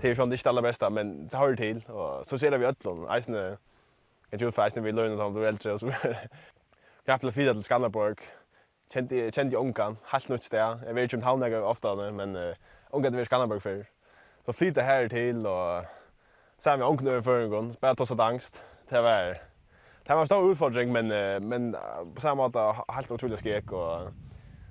till 0.00 0.16
sjön 0.16 0.30
det 0.30 0.38
ställa 0.38 0.62
bästa 0.62 0.90
men 0.90 1.28
det 1.28 1.36
hör 1.36 1.56
till 1.56 1.84
och 1.86 2.26
så 2.26 2.38
ser 2.38 2.58
vi 2.58 2.66
öllon. 2.66 3.10
Eisne 3.10 3.56
Jag 4.30 4.40
tror 4.40 4.50
faktiskt 4.50 4.76
vi 4.86 4.92
lönar 4.92 5.16
dem 5.16 5.34
då 5.34 5.42
äldre 5.42 5.72
och 5.72 5.80
så. 5.80 5.92
Kapla 7.06 7.30
blev 7.30 7.54
til 7.54 7.62
Skanderborg. 7.62 8.16
Kjente 8.92 9.14
kjente 9.14 9.30
kände 9.30 9.56
onkan, 9.56 9.96
helt 10.12 10.28
nytt 10.28 10.44
ställe. 10.44 10.80
Jeg 10.86 10.94
vet 10.94 11.12
ju 11.12 11.16
inte 11.16 11.48
hur 11.48 11.62
ofte 11.62 12.12
men 12.12 12.36
uh, 12.36 12.54
onkan 12.92 13.12
til 13.12 13.24
Skanderborg 13.24 13.62
för. 13.62 13.84
Så 14.46 14.52
flyttade 14.52 14.86
här 14.86 15.08
till 15.08 15.46
och 15.46 15.84
sen 16.58 16.78
vi 16.78 16.84
onkan 16.84 17.08
över 17.08 17.20
för 17.20 17.40
en 17.40 17.50
gång, 17.50 17.72
spelade 17.72 18.02
oss 18.02 18.10
angst. 18.10 18.62
Det 18.90 19.00
var 19.02 19.38
Det 20.06 20.14
var 20.14 20.20
en 20.20 20.26
stor 20.26 20.50
utfordring 20.50 20.92
men 20.92 21.08
men 21.48 21.76
på 22.14 22.20
samma 22.20 22.50
sätt 22.50 22.84
helt 22.88 23.10
otroligt 23.10 23.72
og 23.72 23.72
och 23.72 24.12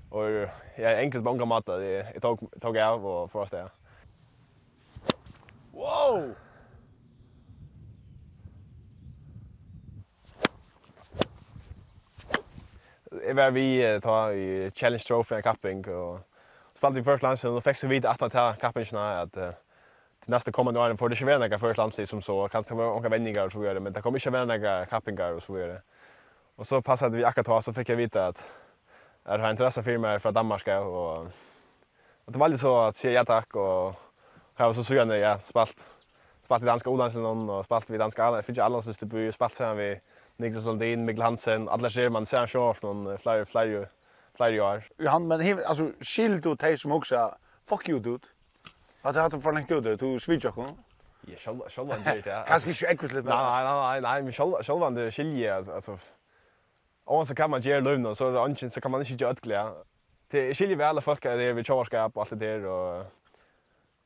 och 0.10 0.50
jag 0.78 1.00
enkelt 1.00 1.24
på 1.24 1.32
många 1.32 1.46
matta 1.46 1.82
jeg 1.82 2.22
tog 2.22 2.40
tog 2.62 2.78
av 2.78 3.06
och 3.06 3.32
första. 3.32 3.70
Wow! 5.74 6.36
jeg 13.26 13.36
var 13.36 13.50
vi 13.50 14.00
ta 14.04 14.30
i 14.32 14.70
Challenge 14.70 15.04
Trophy 15.08 15.36
i 15.36 15.42
Kapping 15.42 15.88
och 15.88 16.20
spalte 16.74 17.00
i 17.00 17.04
första 17.04 17.28
landslid 17.28 17.54
och 17.54 17.64
fikk 17.64 17.78
så 17.78 17.88
vid 17.88 18.06
att 18.06 18.32
ta 18.32 18.54
Kappingarna 18.54 19.22
att 19.22 19.34
til 20.22 20.32
neste 20.32 20.52
kommende 20.52 20.80
år 20.80 20.96
får 20.96 21.08
det 21.08 21.16
ikke 21.16 21.26
være 21.26 21.40
noen 21.40 21.60
första 21.60 21.82
landslid 21.82 22.08
som 22.08 22.22
så 22.22 22.48
kanskje 22.48 22.76
det 22.76 22.78
vara 22.78 22.96
några 22.96 23.10
vändningar 23.10 23.50
så 23.50 23.60
videre 23.60 23.80
men 23.80 23.94
det 23.94 24.04
kommer 24.04 24.20
inte 24.20 24.32
være 24.32 24.46
några 24.46 24.86
Kappingar 24.86 25.34
og 25.34 25.42
så 25.42 25.54
videre. 25.54 25.82
Och 26.58 26.68
så 26.68 26.82
passade 26.82 27.18
vi 27.18 27.24
akkurat 27.24 27.64
så 27.64 27.74
fick 27.74 27.90
jag 27.90 27.98
veta 27.98 28.28
att 28.28 28.44
jeg 29.26 29.40
har 29.40 29.50
intresse 29.50 29.84
för 29.84 29.98
mig 29.98 30.20
Danmark 30.34 30.68
och, 30.68 31.28
Og 32.26 32.34
det 32.34 32.40
var 32.40 32.48
litt 32.48 32.60
så 32.60 32.88
att 32.88 32.96
sier 32.96 33.12
ja 33.12 33.24
takk, 33.24 33.56
och 33.56 33.96
jeg 34.58 34.68
var 34.68 34.74
så 34.74 34.84
sugen 34.84 35.08
när 35.08 35.16
jag 35.16 35.44
spalt 35.44 35.86
spalt 36.44 36.64
i 36.64 36.66
danska 36.66 36.90
olandsen 36.90 37.26
och 37.26 37.66
spalt 37.66 37.90
vid 37.90 38.00
danska 38.00 38.24
alla 38.24 38.42
finner 38.44 38.58
ju 38.58 38.64
alla 38.64 38.82
som 38.82 39.10
by, 39.10 39.32
spalt 39.32 39.56
sammen 39.56 39.78
vi 39.78 40.00
Niklas 40.38 40.66
Lundin, 40.66 41.06
Mikkel 41.06 41.24
Hansen, 41.24 41.70
alla 41.70 41.90
ser 41.90 42.10
man 42.10 42.26
sen 42.26 42.48
så 42.48 42.74
från 42.74 43.18
flyer 43.18 43.46
flyer 43.46 43.90
flyer 44.38 44.62
år. 44.62 44.84
Jo 44.98 45.10
han 45.10 45.28
men 45.28 45.40
hev 45.40 45.60
alltså 45.66 45.92
skild 46.02 46.44
du 46.44 46.56
hej 46.62 46.78
som 46.78 46.92
också 46.92 47.36
fuck 47.66 47.90
you 47.90 48.00
dude. 48.00 48.28
Att 49.02 49.16
han 49.16 49.42
för 49.42 49.54
länge 49.54 49.68
dude, 49.68 49.96
du 49.96 50.20
switchar 50.20 50.52
kon. 50.52 50.78
Ja, 51.22 51.36
själv 51.38 51.60
själv 51.70 51.92
han 51.92 52.04
det. 52.04 52.44
Kanske 52.48 52.70
inte 52.70 52.86
ekvis 52.86 53.14
lite. 53.14 53.30
Nej, 53.30 53.64
nej, 53.64 53.82
nej, 53.82 54.02
nej, 54.02 54.24
men 54.24 54.32
själv 54.32 54.54
själv 54.64 54.82
han 54.82 54.96
det 54.96 55.12
skilje 55.12 55.56
alltså. 55.56 56.00
Och 57.06 57.28
så 57.28 57.36
kan 57.36 57.50
man 57.50 57.62
ge 57.62 57.80
lön 57.80 58.16
så 58.16 58.38
antingen 58.40 58.72
så 58.72 58.82
kan 58.82 58.92
man 58.92 59.02
inte 59.02 59.14
göra 59.14 59.32
ödklä. 59.32 59.72
Det 60.28 60.56
skiljer 60.56 60.78
väl 60.78 60.88
alla 60.88 61.02
folk 61.02 61.24
där 61.24 61.40
är 61.40 61.54
vi 61.54 61.64
tjorskap 61.64 62.18
och 62.18 62.22
allt 62.22 62.30
det 62.30 62.36
där 62.36 62.66
och 62.66 63.06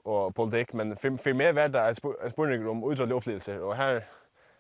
och 0.04 0.36
politik 0.36 0.74
men 0.74 0.96
för 0.96 1.18
för 1.18 1.34
mig 1.34 1.54
var 1.54 1.68
det 1.68 1.96
en 2.24 2.32
spurning 2.32 2.68
om 2.68 2.92
utdragna 2.92 3.16
upplevelser 3.16 3.62
och 3.62 3.76
här 3.76 4.08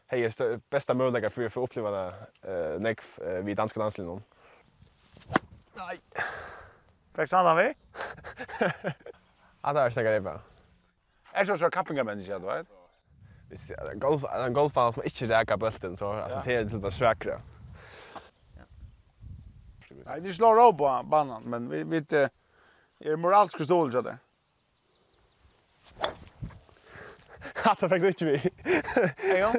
hej 0.09 0.23
är 0.23 0.59
bästa 0.69 0.93
möjliga 0.93 1.29
för 1.29 1.45
att 1.45 1.53
få 1.53 1.63
uppleva 1.63 1.91
det 1.91 2.13
eh 2.41 2.79
näck 2.79 2.99
vid 3.43 3.57
danska 3.57 3.79
danslinjen. 3.79 4.23
Nej. 5.75 5.99
Tack 7.13 7.29
så 7.29 7.55
vi. 7.55 7.73
Ja, 9.61 9.73
det 9.73 9.79
är 9.79 9.89
säkert 9.89 10.11
det 10.11 10.21
bara. 10.21 10.41
Är 11.31 11.45
så 11.45 11.57
så 11.57 11.69
kappingar 11.69 12.03
människa 12.03 12.39
då, 12.39 12.47
vet? 12.47 12.67
är 13.69 13.91
en 13.91 13.99
golf 13.99 14.23
en 14.23 14.53
golfbana 14.53 14.91
som 14.91 15.03
inte 15.03 15.25
räcker 15.25 15.57
bulten 15.57 15.97
så 15.97 16.11
alltså 16.11 16.41
det 16.45 16.55
är 16.55 16.65
till 16.65 16.79
bara 16.79 16.91
sväkra. 16.91 17.41
Nej, 20.05 20.21
det 20.21 20.33
slår 20.33 20.67
av 20.67 20.71
på 20.71 21.01
banan, 21.03 21.43
men 21.43 21.69
vi 21.69 21.83
vet 21.83 22.11
är 22.99 23.15
moraliskt 23.15 23.63
stål 23.63 23.91
så 23.91 24.01
där. 24.01 24.17
Ja, 27.65 27.75
det 27.79 27.89
fikk 27.89 28.01
du 28.01 28.07
ikke 28.07 28.25
vi. 28.25 28.37
Jo. 29.39 29.49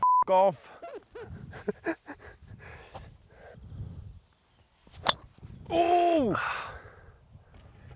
Fuck 0.00 0.30
off. 0.30 0.72
Oh! 5.68 6.36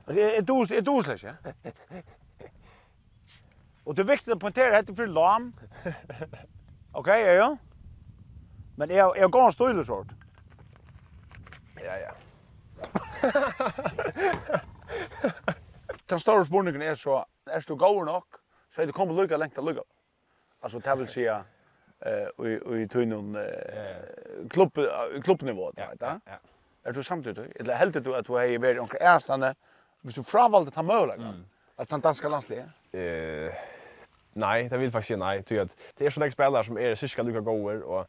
Är 0.07 0.43
du 0.43 0.77
är 0.77 0.81
du 0.81 1.03
släsch, 1.03 1.25
ja? 1.25 1.35
Och 3.85 3.95
det 3.95 4.03
är 4.03 4.07
viktigt 4.07 4.33
att 4.35 4.41
poängtera 4.41 4.79
att 4.79 4.87
det 4.87 4.95
för 4.95 5.07
lam. 5.07 5.53
Okej, 6.93 7.23
okay, 7.23 7.35
ja. 7.35 7.57
Men 8.77 8.91
är 8.91 9.17
är 9.17 9.29
går 9.29 9.47
en 9.47 9.53
stor 9.53 9.85
sort. 9.85 10.07
Ja, 11.85 11.97
ja. 11.97 12.11
Den 16.11 16.19
store 16.19 16.45
spurningen 16.45 16.83
er 16.83 16.95
så, 16.95 17.25
er 17.47 17.65
du 17.69 17.77
god 17.77 18.05
nok, 18.05 18.25
så 18.71 18.83
er 18.83 18.87
du 18.87 18.93
kommet 18.93 19.17
lukka 19.17 19.37
lengt 19.37 19.59
av 19.59 19.65
lykka. 19.65 19.83
Altså, 20.63 20.79
det 20.79 20.99
vil 20.99 21.09
si 21.09 21.25
i 22.81 22.87
tøynen 22.91 23.37
klubbnivå, 24.51 25.73
ja, 25.79 25.91
ja, 26.01 26.17
ja. 26.27 26.39
Er 26.85 26.93
du 26.93 27.03
samtidig? 27.03 27.53
Eller 27.57 27.77
heldig 27.77 28.05
du 28.05 28.15
at 28.15 28.27
du 28.27 28.35
har 28.37 28.59
vært 28.59 28.79
omkring 28.81 29.03
ærstande, 29.03 29.55
hvis 30.03 30.15
du 30.15 30.23
fravalgte 30.23 30.73
ta 30.73 30.83
mølaga, 30.83 31.35
at 31.79 31.91
den 31.91 32.01
danske 32.01 32.29
landslige? 32.29 32.65
Eh, 32.93 33.53
nei, 34.35 34.69
det 34.69 34.81
vil 34.81 34.91
faktisk 34.91 35.15
si 35.15 35.19
nei. 35.21 35.41
Det 35.45 36.07
er 36.07 36.11
sånne 36.11 36.31
spillere 36.33 36.65
som 36.65 36.79
er 36.79 36.95
cirka 36.97 37.23
lykka 37.23 37.41
goer, 37.45 37.85
og 37.85 38.07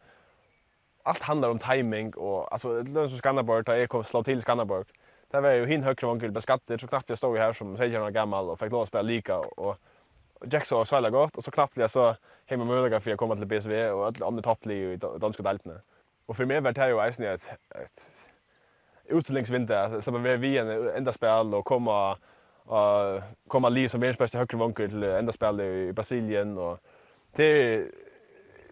allt 1.03 1.21
handlar 1.21 1.49
om 1.49 1.59
timing 1.59 2.13
och 2.13 2.53
alltså 2.53 2.81
lön 2.81 3.09
som 3.09 3.17
Skanderborg 3.17 3.63
där 3.63 3.75
jag 3.75 3.89
kom 3.89 4.03
slå 4.03 4.23
till 4.23 4.41
Skanderborg. 4.41 4.85
Där 5.31 5.41
var 5.41 5.51
ju 5.51 5.65
hin 5.65 5.83
högre 5.83 6.07
vankel 6.07 6.31
beskattet 6.31 6.81
så 6.81 6.87
knappt 6.87 7.09
jag 7.09 7.17
stod 7.17 7.37
här 7.37 7.53
som 7.53 7.77
16 7.77 8.01
år 8.01 8.09
gammal 8.09 8.49
och 8.49 8.59
fick 8.59 8.71
lov 8.71 8.81
att 8.81 8.87
spela 8.87 9.01
lika 9.01 9.37
och 9.37 9.77
Jackson 10.51 10.79
och 10.79 10.87
Sala 10.87 11.09
gott 11.09 11.37
och 11.37 11.43
så 11.43 11.51
knappt 11.51 11.77
jag 11.77 11.91
så 11.91 12.15
hemma 12.45 12.65
möjliga 12.65 12.99
för 12.99 13.09
jag 13.09 13.19
komma 13.19 13.35
till 13.35 13.45
BSV 13.45 13.89
och 13.89 14.07
alla 14.07 14.27
andra 14.27 14.43
topplig 14.43 14.77
i 14.77 14.95
danska 14.95 15.43
deltarna. 15.43 15.79
Och 16.25 16.37
för 16.37 16.45
mig 16.45 16.61
var 16.61 16.71
det 16.71 16.87
ju 16.87 17.07
isen 17.07 17.25
ett 17.25 17.51
ett 17.69 18.01
utställningsvinter 19.05 20.01
så 20.01 20.11
man 20.11 20.23
var 20.23 20.37
vi 20.37 20.57
en 20.57 20.89
enda 20.89 21.13
spel 21.13 21.53
och 21.53 21.65
komma 21.65 22.17
och 22.63 23.21
komma 23.47 23.69
liv 23.69 23.87
som 23.87 23.99
världens 23.99 24.17
bästa 24.17 24.37
högre 24.37 24.57
vankel 24.57 24.89
till 24.89 25.03
enda 25.03 25.31
spel 25.31 25.61
i 25.61 25.93
Brasilien 25.93 26.57
och 26.57 26.79
det 27.35 27.43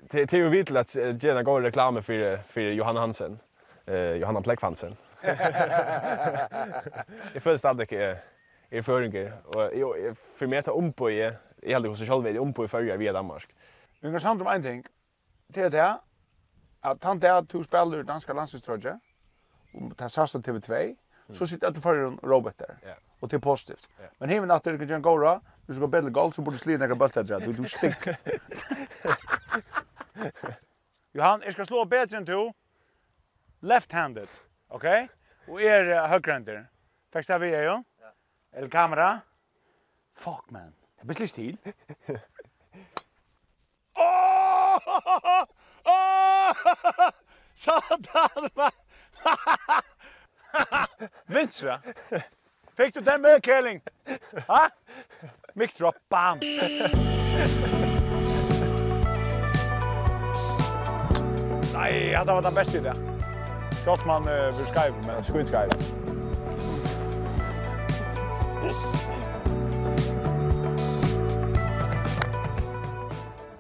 till 0.10 0.28
till 0.28 0.39
ju 0.39 0.50
vill 0.50 0.78
att 0.78 0.96
ge 0.96 1.30
en 1.30 1.44
god 1.44 1.63
reklam 1.63 2.04
för 2.04 2.38
för 2.38 2.62
Johan 2.62 2.96
Hansen. 2.96 3.39
Eh 3.86 3.96
Johanna 3.96 4.42
Pleck 4.42 4.62
Hansen. 4.62 4.96
I 7.34 7.39
första 7.39 7.68
hand 7.68 7.80
det 7.80 8.22
är 8.70 8.82
föringer 8.82 9.34
och 9.46 9.72
för 10.38 10.48
mig 10.48 10.60
att 10.60 10.96
på 10.96 11.12
i 11.12 11.32
i 11.62 11.70
hela 11.70 11.89
hos 11.89 12.08
själv 12.08 12.24
vid 12.24 12.38
ombo 12.38 12.66
i 12.66 12.68
förra 12.68 12.98
via 12.98 13.13
Danmark. 13.13 13.48
Vi 14.01 14.12
kan 14.12 14.20
samt 14.20 14.42
om 14.42 14.48
en 14.48 14.63
ting. 14.63 14.84
Det 15.48 15.62
är 15.62 15.70
det 15.70 15.98
att 16.82 17.04
han 17.04 17.20
där 17.20 17.46
två 17.46 17.63
spelare 17.63 18.04
danska 18.04 18.34
landslaget 18.34 18.86
Och 19.74 19.96
det 19.98 20.10
sasta 20.10 20.39
TV2 20.39 20.96
så 21.34 21.48
sitter 21.48 21.68
att 21.68 21.84
för 21.84 21.98
en 21.98 22.20
robot 22.24 22.58
där. 22.58 22.78
Ja. 22.84 22.94
Och 23.20 23.30
det 23.30 23.36
är 23.36 23.39
positivt. 23.39 23.89
Men 24.18 24.30
hemma 24.30 24.54
att 24.54 24.63
det 24.63 24.88
kan 24.88 25.01
gå 25.01 25.18
bra. 25.18 25.42
Du 25.68 25.74
ska 25.74 25.88
bättre 25.88 26.10
golf 26.10 26.36
så 26.36 26.42
borde 26.42 26.58
slida 26.58 26.86
några 26.86 26.96
bollar 26.96 27.24
där. 27.24 27.39
Du 27.39 27.54
du 27.54 27.63
stick. 27.63 28.08
Johan, 31.16 31.44
jeg 31.46 31.54
skal 31.54 31.66
slå 31.68 31.84
bedre 31.90 32.20
enn 32.20 32.28
du. 32.28 32.52
Left-handed, 33.62 34.32
ok? 34.70 34.86
Og 35.50 35.64
er 35.64 35.90
uh, 35.92 36.10
høyre-hander. 36.12 36.68
Fikk 37.14 37.28
det 37.28 37.40
vi 37.42 37.54
er 37.58 37.66
jo? 37.66 37.78
Ja. 38.00 38.12
Eller 38.54 38.70
kamera? 38.70 39.10
Fuck, 40.16 40.52
man. 40.52 40.76
Det 41.00 41.08
blir 41.08 41.16
slik 41.16 41.30
stil. 41.30 41.58
Åh! 44.00 45.46
Åh! 45.86 46.54
Satan, 47.54 48.50
man! 48.56 48.72
Vinstra. 51.26 51.80
Fikk 52.78 52.96
du 52.96 53.02
den 53.02 53.22
med, 53.22 53.42
Kjelling? 53.44 53.82
Ha? 54.48 54.70
Mic 55.54 55.74
drop, 55.74 55.96
bam! 56.10 56.40
Nej, 61.80 62.26
det 62.26 62.34
var 62.34 62.42
den 62.42 62.54
beste 62.54 62.78
idén. 62.78 62.96
Shot 63.86 64.06
man 64.06 64.24
uh, 64.24 64.32
över 64.32 64.52
Skype 64.52 65.08
men 65.08 65.24
skit 65.24 65.48
Skype. 65.48 65.76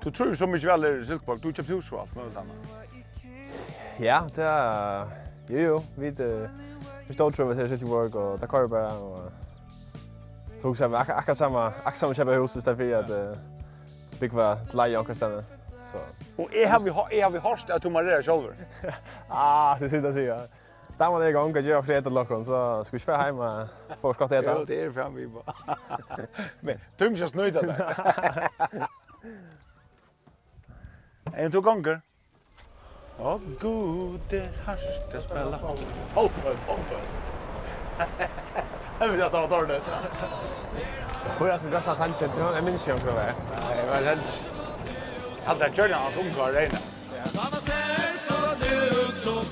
Du 0.03 0.11
tror 0.11 0.33
så 0.33 0.47
mycket 0.47 0.69
väl 0.69 0.83
är 0.83 1.03
Silkeborg. 1.03 1.39
Du 1.41 1.53
köpte 1.53 1.73
hus 1.73 1.91
och 1.91 1.99
allt 1.99 2.15
möjligt 2.15 2.37
annat. 2.37 2.55
Ja, 3.99 4.23
det 4.35 4.43
er... 4.43 5.05
Jo, 5.47 5.59
jo. 5.59 5.81
Vi, 5.95 6.07
uh, 6.07 6.49
vi 7.07 7.13
stod 7.13 7.33
tror 7.33 7.53
vi 7.53 7.63
att 7.63 7.69
Silkeborg 7.69 8.13
och 8.13 8.39
där 8.39 8.47
kör 8.47 8.67
bare. 8.67 8.97
Og... 8.97 9.19
Så 10.61 10.67
husker 10.67 10.85
jeg 10.85 10.99
också, 10.99 11.13
akkurat 11.13 11.37
samme, 11.37 11.59
akkurat 11.59 11.97
samme 11.97 12.15
köpa 12.15 12.31
hus 12.31 12.55
istället 12.55 12.79
för 12.79 12.93
at 12.93 13.09
uh, 13.09 13.37
bygget 14.19 14.35
var 14.35 14.57
til 14.69 14.77
leie 14.77 14.97
och 14.97 15.15
stedet. 15.15 15.58
Så. 15.91 15.97
Och 16.43 16.55
är 16.55 16.67
har 16.67 16.79
vi 16.79 16.89
är 16.89 17.23
har 17.23 17.31
vi 17.31 17.39
hörst 17.39 17.69
att 17.69 17.81
Thomas 17.81 18.03
Rera 18.03 18.21
själv. 18.23 18.53
ah, 19.27 19.77
det 19.79 19.89
sitter 19.89 20.11
sig. 20.11 20.49
Da 20.99 21.09
man 21.09 21.21
er 21.21 21.27
i 21.27 21.31
gang, 21.31 21.49
igång 21.49 21.77
och 21.77 21.85
flere 21.85 22.01
fler 22.01 22.11
lokken, 22.11 22.45
så 22.45 22.83
skal 22.83 22.97
vi 22.97 23.01
ikke 23.01 23.11
være 23.11 23.25
hjemme 23.25 23.69
och 23.89 23.97
få 24.01 24.13
skatta 24.13 24.37
etter. 24.37 24.55
Jo, 24.59 24.65
det 24.65 24.81
är 24.81 24.91
fram 24.91 25.15
vi 25.15 25.27
bara. 25.27 25.53
Men 26.61 26.79
tömmer 26.97 27.17
jag 27.17 27.29
snöjt 27.29 27.53
där. 27.53 28.49
En 31.35 31.51
to 31.51 31.61
gånger. 31.61 32.01
Och 33.17 33.41
gode 33.61 34.49
harst 34.65 35.15
att 35.15 35.23
spela. 35.23 35.57
Fotboll, 36.07 36.57
fotboll. 36.57 37.05
Jag 38.99 39.07
vet 39.07 39.21
att 39.21 39.31
det 39.31 39.37
var 39.37 39.47
dåligt. 39.47 39.83
Hvor 41.37 41.47
er 41.47 41.51
det 41.51 41.59
som 41.59 41.71
Grasha 41.71 41.95
Sanchez? 41.95 42.31
Jeg 42.55 42.63
minns 42.63 42.87
ikke 42.87 42.93
om 42.93 42.99
det 42.99 43.13
var. 43.13 43.33
Nej, 43.69 43.81
det 43.81 43.89
var 43.89 44.09
helt... 44.09 44.58
Hade 45.49 45.63
han 45.63 45.73
kört 45.73 45.91
hans 45.91 46.17
ungkarl 46.17 46.53
reina. 46.53 46.77
Han 47.37 47.61
ser 47.61 48.13
så 48.27 48.65
ut 48.65 49.21
som 49.21 49.45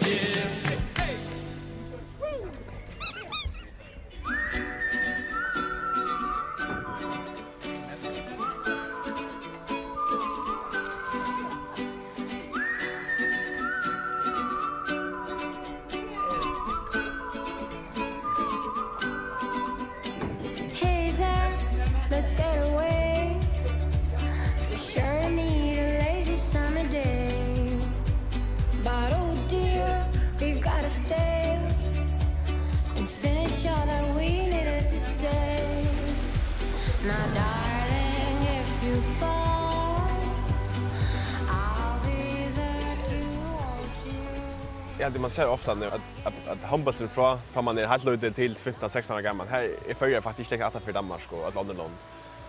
ja, 45.07 45.11
det 45.13 45.19
man 45.19 45.31
ser 45.31 45.49
ofta 45.49 45.73
nu 45.73 45.85
att 45.85 46.01
att 46.23 46.47
att 46.47 46.63
handbollen 46.63 47.09
från 47.09 47.37
från 47.53 47.65
man 47.65 47.77
är 47.77 47.87
helt 47.87 48.07
ute 48.07 48.31
till 48.31 48.55
15 48.55 48.89
16 48.89 49.17
år 49.17 49.21
gammal. 49.21 49.47
Här 49.47 49.69
är 49.87 49.93
förr 49.93 50.21
faktiskt 50.21 50.51
inte 50.51 50.65
att 50.65 50.83
för 50.83 50.93
Danmark 50.93 51.31
och 51.31 51.47
att 51.47 51.57
andra 51.57 51.73
land. 51.73 51.93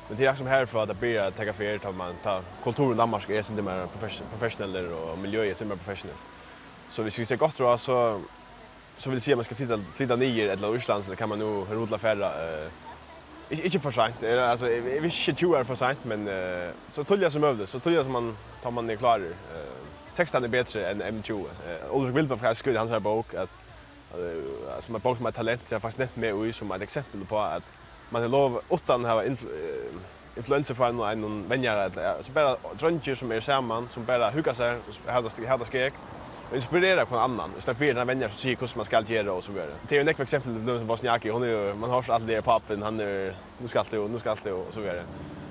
Men 0.09 0.17
det 0.17 0.27
är 0.27 0.35
som 0.35 0.47
här 0.47 0.67
för 0.67 0.83
att 0.83 1.01
bli 1.01 1.19
att 1.19 1.37
ta 1.37 1.53
för 1.53 1.89
att 1.89 1.95
man 1.95 2.15
ta 2.23 2.41
kulturen 2.65 2.97
Danmark 2.97 3.31
är 3.31 3.39
inte 3.39 3.63
mer 3.63 3.87
professionell 4.31 4.93
och 4.93 5.19
miljö 5.19 5.45
är 5.45 5.49
inte 5.49 5.65
mer 5.65 5.77
professionell. 5.77 6.17
Så 6.91 7.03
vi 7.03 7.11
ska 7.11 7.25
se 7.25 7.37
gott 7.37 7.59
då 7.59 7.79
så 7.79 8.21
så 8.99 9.11
vill 9.11 9.21
säga 9.21 9.37
man 9.37 9.45
ska 9.45 9.55
flytta 9.55 9.79
flytta 9.95 10.17
ner 10.17 10.49
eller 10.49 10.73
Ryssland 10.73 11.05
så 11.05 11.17
kan 11.17 11.29
man 11.29 11.39
nog 11.39 11.67
rodla 11.71 11.99
färra 11.99 12.27
eh 12.27 12.69
inte 13.51 13.79
för 13.79 13.93
sent. 13.93 14.23
Alltså 14.23 14.67
vi 14.67 14.97
är 14.97 15.05
inte 15.05 15.17
20 15.17 15.57
år 15.57 15.65
för 15.65 15.75
sent 15.75 16.05
men 16.05 16.29
så 16.91 17.05
tullja 17.05 17.31
som 17.31 17.45
övde 17.45 17.67
så 17.67 17.81
tullja 17.81 18.03
som 18.03 18.13
man 18.13 18.37
tar 18.63 18.71
man 18.71 18.91
är 18.91 18.97
klar 18.97 19.21
eh 19.21 19.78
texten 20.19 20.45
är 20.45 20.49
bättre 20.49 20.91
än 20.91 21.03
M20. 21.03 21.45
Eh, 21.69 21.97
Ulrik 21.97 22.17
Wilberg 22.17 22.39
har 22.39 22.55
skrivit 22.55 22.79
hans 22.79 22.91
här 22.91 23.01
bok 23.01 23.35
att 23.35 23.59
alltså 24.75 24.93
man 24.93 25.01
bok 25.01 25.17
som 25.17 25.27
är 25.27 25.31
talent 25.31 25.63
jag 25.69 25.83
fast 25.83 25.99
nett 25.99 26.17
med 26.17 26.35
och 26.35 26.55
som 26.55 26.73
ett 26.73 26.83
exempel 26.83 27.25
på 27.25 27.39
att 27.39 27.63
man 28.11 28.23
har 28.23 28.29
lov 28.29 28.61
utan 28.71 29.05
ha 29.05 29.25
influ 29.25 29.49
influenser 30.37 30.75
från 30.75 31.01
en 31.01 31.21
någon 31.21 31.49
vänjare 31.49 31.91
så 32.23 32.33
bara 32.33 32.57
drunker 32.79 33.15
som 33.15 33.33
är 33.33 33.41
samman 33.41 33.89
som 33.93 34.05
bara 34.05 34.31
hugga 34.31 34.55
sig 34.55 34.77
och 35.07 35.13
hade 35.13 35.47
hade 35.49 35.65
skek 35.65 35.95
och 36.51 36.57
inspirera 36.57 37.07
på 37.07 37.19
annan 37.19 37.51
istället 37.59 37.79
för 37.79 37.87
den 37.87 37.97
här 37.97 38.29
som 38.29 38.39
säger 38.39 38.57
hur 38.61 38.77
man 38.77 38.85
ska 38.85 39.01
göra 39.01 39.33
och 39.33 39.45
så 39.45 39.53
vidare. 39.53 39.71
Det 39.89 39.97
är 39.97 40.05
ju 40.05 40.11
ett 40.11 40.21
exempel 40.21 40.53
nu 40.53 40.79
som 40.79 40.87
Bosniaki 40.87 41.31
hon 41.31 41.43
är 41.43 41.75
man 41.75 41.91
har 41.91 42.05
allt 42.11 42.27
det 42.27 42.43
pappen 42.43 42.83
han 42.83 43.01
är 43.01 43.35
nu 43.59 43.69
ska 43.69 43.79
allt 43.79 43.93
och 43.93 44.11
nu 44.11 44.19
ska 44.19 44.31
allt 44.31 44.47
och 44.47 44.75
så 44.75 44.81
vidare. 44.81 45.03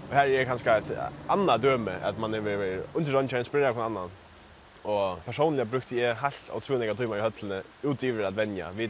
Och 0.09 0.15
här 0.15 0.27
är 0.27 0.45
kanske 0.45 0.71
ett 0.71 0.91
annat 1.27 1.61
döme 1.61 1.91
att 2.03 2.19
man 2.19 2.33
är 2.33 2.81
under 2.93 3.11
drunker 3.11 3.37
inspirera 3.37 3.73
på 3.73 3.81
annan. 3.81 4.09
Og 4.87 5.19
personlig 5.25 5.65
brukte 5.67 5.97
jeg 5.97 6.15
helt 6.21 6.49
og 6.55 6.63
troende 6.63 6.87
jeg 6.87 6.95
i 6.95 7.21
høttene 7.21 7.59
utgiver 7.83 8.27
at 8.27 8.37
venja. 8.37 8.71
Vi 8.71 8.87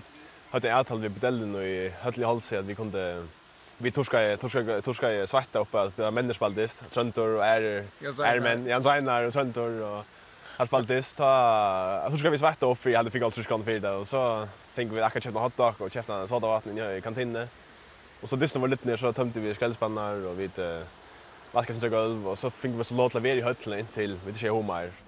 hadde 0.51 0.69
en 0.69 0.77
avtale 0.77 1.01
ved 1.01 1.15
bedellen 1.17 1.55
og 1.57 1.65
i 1.65 1.89
høttene 2.03 2.25
i 2.25 2.29
halsen 2.29 2.59
at 2.59 2.67
vi 2.67 2.77
kunne 2.77 3.05
vi 3.79 3.91
torska 3.91 4.37
torska 4.41 4.81
torska 4.81 5.27
svarta 5.27 5.59
upp 5.59 5.75
att 5.75 5.95
det 5.95 6.03
var 6.03 6.11
människbaldist 6.11 6.81
tröntor 6.93 7.27
och 7.35 7.45
är 7.45 7.61
är 8.25 8.39
men 8.39 8.65
Jan 8.65 8.83
säger 8.83 9.27
och 9.27 9.33
tröntor 9.33 9.81
och 9.81 10.05
har 10.57 10.65
spaltist 10.65 11.17
ta 11.17 12.07
torska 12.09 12.29
vi 12.29 12.37
svarta 12.37 12.65
upp 12.65 12.77
för 12.77 12.89
jag 12.89 12.99
hade 12.99 13.11
fick 13.11 13.21
alltså 13.21 13.43
skan 13.43 13.63
för 13.63 13.79
det 13.79 13.89
och 13.89 14.07
så 14.07 14.47
tänker 14.75 14.95
vi 14.95 15.01
att 15.01 15.13
jag 15.13 15.23
köpte 15.23 15.39
hotdog 15.39 15.81
och 15.81 15.91
köpte 15.91 16.13
en 16.13 16.27
soda 16.27 16.47
vatten 16.47 16.77
i 16.77 17.01
kantinen 17.01 17.47
och 18.21 18.29
så 18.29 18.35
dissen 18.35 18.61
var 18.61 18.67
lite 18.67 18.87
ner 18.87 18.97
så 18.97 19.13
tömde 19.13 19.39
vi 19.39 19.53
skällspannar 19.53 20.25
och 20.25 20.39
vi 20.39 20.49
vaskade 21.51 21.79
sina 21.79 21.89
golv 21.89 22.27
och 22.27 22.39
så 22.39 22.49
fick 22.49 22.71
vi 22.71 22.83
så 22.83 22.93
låt 22.93 23.13
lavera 23.13 23.37
i 23.37 23.41
höllen 23.41 23.85
till 23.93 24.17
vi 24.23 24.29
inte 24.29 24.39
ser 24.39 24.51
hur 24.51 25.06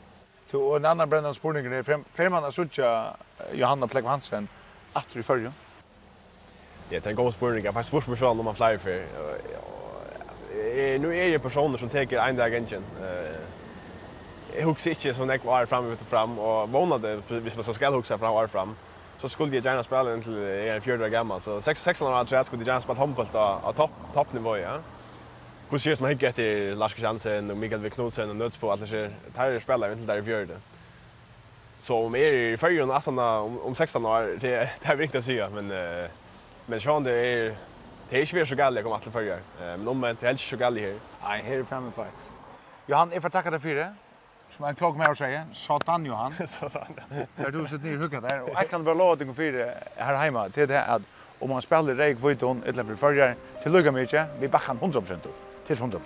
Tu 0.51 0.57
og 0.57 0.77
en 0.77 0.85
annan 0.85 1.09
brennan 1.09 1.33
spurning 1.33 1.67
er 1.67 1.83
fem 1.85 2.31
man 2.31 2.51
søkja 2.51 3.13
Johanna 3.53 3.85
Plek 3.87 4.05
Hansen 4.05 4.49
aftur 4.97 5.19
i 5.21 5.23
førjun. 5.23 5.53
Ja, 6.91 6.97
det 6.97 7.05
er 7.05 7.09
en 7.09 7.15
god 7.15 7.31
spurning. 7.31 7.65
Jeg 7.65 7.73
har 7.73 7.85
spurt 7.85 8.07
meg 8.09 8.17
selv 8.17 8.39
om 8.39 8.45
man 8.49 8.55
flyer 8.57 8.81
for. 8.81 8.91
Nu 10.99 11.11
er 11.13 11.29
det 11.29 11.41
personer 11.41 11.77
som 11.77 11.89
teker 11.89 12.21
en 12.23 12.37
dag 12.37 12.53
engine. 12.57 12.83
Jeg 14.55 14.65
husker 14.65 14.91
ikke 14.95 15.13
sånn 15.13 15.29
jeg 15.29 15.45
var 15.45 15.69
fram 15.69 15.91
og 15.93 16.01
fram, 16.09 16.39
og 16.41 16.69
måneder, 16.73 17.21
hvis 17.29 17.55
man 17.55 17.63
så 17.63 17.73
skal 17.77 17.93
huske 17.93 18.17
fram 18.17 18.33
var 18.33 18.47
fram, 18.49 18.73
så 19.21 19.27
skulle 19.29 19.53
jeg 19.53 19.63
gjerne 19.63 19.83
spille 19.85 20.15
inntil 20.17 20.39
jeg 20.41 20.67
er 20.67 20.79
en 20.79 20.81
fjörd 20.81 21.01
år 21.05 21.13
gammel. 21.13 21.41
Så 21.45 21.61
16 21.61 22.07
år 22.07 22.15
gammel 22.15 22.45
skulle 22.45 22.65
jeg 22.65 22.71
gjerne 22.71 22.81
spille 22.81 22.97
håndbolt 22.97 23.35
av 23.37 23.77
toppnivå, 24.15 24.55
ja 24.57 24.79
hur 25.69 25.77
ser 25.77 26.01
man 26.01 26.09
hygget 26.09 26.35
till 26.35 26.77
Lars 26.77 26.91
Christiansen 26.91 27.51
och 27.51 27.57
Mikael 27.57 27.81
Wiknolsen 27.81 28.29
och 28.29 28.35
Nöts 28.35 28.57
på 28.57 28.71
alla 28.71 28.87
sig 28.87 29.09
där 29.35 29.59
spelar 29.59 29.91
inte 29.91 30.05
där 30.05 30.27
i 30.27 30.31
gör. 30.31 30.47
Så 31.79 32.05
om 32.05 32.15
er 32.15 32.33
i 32.33 32.57
färjan 32.57 32.91
att 32.91 33.07
om, 33.07 33.59
om 33.59 33.75
16 33.75 34.05
år 34.05 34.37
det 34.41 34.69
det 34.81 34.87
är 34.87 34.95
viktigt 34.95 35.19
att 35.19 35.25
säga 35.25 35.49
men 35.49 35.71
uh, 35.71 36.09
men 36.65 36.81
Sean 36.81 37.03
det 37.03 37.11
är 37.11 37.55
det 38.09 38.21
är 38.21 38.25
svårt 38.25 38.47
så 38.47 38.55
gall 38.55 38.75
jag 38.75 38.83
kommer 38.83 38.95
att 38.95 39.03
följa. 39.03 39.35
Uh, 39.35 39.41
men 39.59 39.87
om 39.87 39.97
man 39.97 40.09
inte 40.09 40.27
helst 40.27 40.47
så 40.47 40.57
gall 40.57 40.77
här. 40.77 40.95
Nej, 41.23 41.43
här 41.43 41.57
är 41.57 41.63
framme 41.63 41.91
fight. 41.91 42.31
Johan 42.85 43.13
är 43.13 43.19
får 43.19 43.29
tackad 43.29 43.53
dig 43.53 43.59
för 43.59 43.75
det. 43.75 43.95
Som 44.49 44.65
en 44.65 44.75
klok 44.75 44.97
med 44.97 45.09
å 45.09 45.15
si, 45.15 45.39
satan 45.53 46.05
Johan. 46.05 46.33
satan. 46.47 46.99
För 47.35 47.51
du 47.51 47.67
sitter 47.67 47.85
ner 47.85 47.95
och 47.95 48.03
huggar 48.03 48.21
där. 48.21 48.41
Och 48.41 48.49
jag 48.55 48.69
kan 48.69 48.83
bare 48.83 48.95
låta 48.95 49.25
dig 49.25 49.33
för 49.33 49.51
det 49.51 49.77
her 49.95 50.15
hemma. 50.15 50.49
til 50.49 50.67
det 50.67 50.81
at 50.81 51.01
om 51.41 51.49
man 51.49 51.61
spelar 51.61 51.93
Reykjavík, 51.93 52.23
Vojton, 52.23 52.63
eller 52.65 52.83
för 52.83 52.95
förra, 52.95 53.33
til 53.63 53.71
lukka 53.71 53.91
mycket, 53.91 54.27
vi 54.39 54.47
backar 54.47 54.73
100% 54.73 55.13
upp 55.13 55.48
til 55.69 55.73
100 55.73 56.01